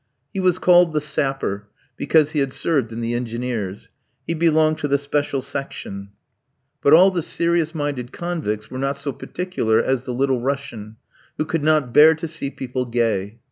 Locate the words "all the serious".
6.93-7.75